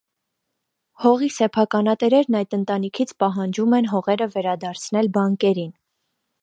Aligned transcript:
Հողի 1.03 1.29
սեփականատերերն 1.35 2.39
այդ 2.41 2.57
ընտանիքից 2.59 3.15
պահանջում 3.25 3.77
են 3.81 3.93
հողերը 3.95 4.31
վերադարձնել 4.37 5.13
բանկերին։ 5.19 5.75